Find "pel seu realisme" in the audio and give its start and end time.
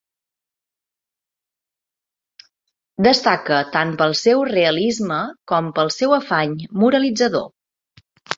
4.01-5.21